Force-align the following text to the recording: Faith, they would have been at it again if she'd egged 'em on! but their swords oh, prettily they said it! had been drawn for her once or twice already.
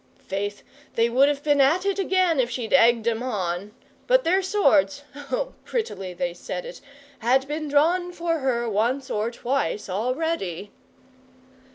Faith, 0.25 0.63
they 0.95 1.09
would 1.11 1.29
have 1.29 1.43
been 1.43 1.61
at 1.61 1.85
it 1.85 1.99
again 1.99 2.39
if 2.39 2.49
she'd 2.49 2.73
egged 2.73 3.07
'em 3.07 3.21
on! 3.21 3.71
but 4.07 4.23
their 4.23 4.41
swords 4.41 5.03
oh, 5.15 5.53
prettily 5.63 6.11
they 6.11 6.33
said 6.33 6.65
it! 6.65 6.81
had 7.19 7.47
been 7.47 7.67
drawn 7.67 8.11
for 8.11 8.39
her 8.39 8.67
once 8.67 9.11
or 9.11 9.29
twice 9.29 9.87
already. 9.87 10.71